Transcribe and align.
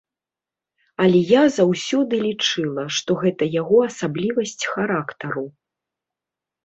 Але 1.03 1.19
я 1.31 1.43
заўсёды 1.57 2.13
лічыла, 2.27 2.83
што 3.01 3.19
гэта 3.21 3.43
яго 3.61 3.77
асаблівасць 3.91 4.59
характару. 4.73 5.45